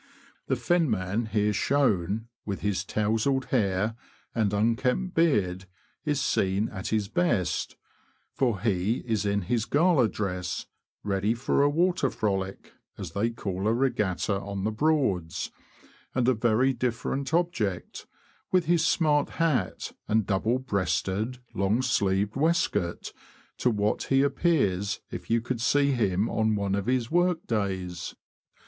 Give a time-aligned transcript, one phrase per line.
[0.47, 3.95] The fenman here shown, with his towzled hair
[4.33, 5.67] and unkempt beard,
[6.05, 7.75] is seen at his best,
[8.33, 10.65] for he is in his gala dress,
[11.03, 15.51] ready for a water frolic, as they call a regatta on the Broads,
[16.15, 18.07] and a very different object—
[18.51, 23.13] with his smart hat and double breasted, long sleeved waistcoat—
[23.59, 28.15] to what he appears if you could see him on one of his work days.